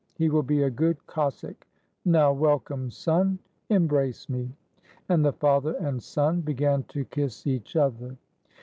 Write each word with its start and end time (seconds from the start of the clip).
He 0.15 0.29
will 0.29 0.41
be 0.41 0.63
a 0.63 0.69
good 0.71 1.05
Cossack! 1.05 1.67
Now, 2.05 2.33
welcome, 2.33 2.89
son! 2.89 3.37
embrace 3.69 4.29
me"; 4.29 4.49
and 5.09 5.23
the 5.23 5.33
father 5.33 5.73
and 5.75 6.01
son 6.01 6.41
began 6.41 6.81
to 6.85 7.05
kiss 7.05 7.45
each 7.45 7.75
other. 7.75 8.17